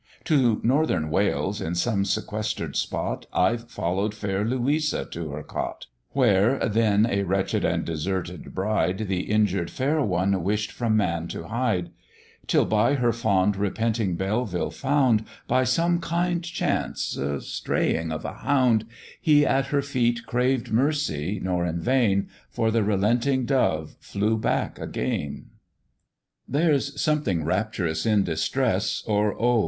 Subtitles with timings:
[0.23, 6.57] To Northern Wales, in some sequester'd spot, I've follow'd fair Louisa to her cot: Where,
[6.67, 11.91] then a wretched and deserted bride, The injur'd fair one wished from man to hide;
[12.47, 18.33] Till by her fond repenting Belville found, By some kind chance the straying of a
[18.33, 18.87] hound,
[19.21, 24.79] He at her feet craved mercy, nor in vain, For the relenting dove flew back
[24.79, 25.51] again.
[26.47, 29.59] There's something rapturous in distress, or oh!